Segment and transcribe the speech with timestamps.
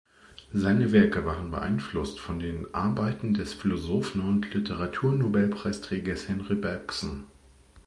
[0.51, 7.25] Seine Werke waren beeinflusst von den Arbeiten des Philosophen und Literaturnobelpreisträgers Henri Bergson.